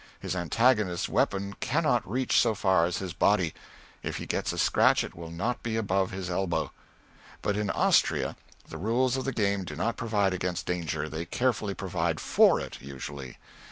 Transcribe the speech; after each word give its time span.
His 0.19 0.35
antagonist's 0.35 1.07
weapon 1.07 1.53
cannot 1.59 2.09
reach 2.09 2.39
so 2.39 2.55
far 2.55 2.87
as 2.87 2.97
his 2.97 3.13
body; 3.13 3.53
if 4.01 4.17
he 4.17 4.25
get 4.25 4.51
a 4.51 4.57
scratch 4.57 5.03
it 5.03 5.13
will 5.13 5.29
not 5.29 5.61
be 5.61 5.75
above 5.77 6.09
his 6.09 6.27
elbow. 6.27 6.71
But 7.43 7.55
in 7.55 7.69
Austria 7.69 8.35
the 8.67 8.79
rules 8.79 9.15
of 9.15 9.25
the 9.25 9.31
game 9.31 9.63
do 9.63 9.75
not 9.75 9.97
provide 9.97 10.33
against 10.33 10.65
danger, 10.65 11.07
they 11.07 11.25
carefully 11.27 11.75
provide 11.75 12.19
for 12.19 12.59
it, 12.59 12.81
usually. 12.81 13.37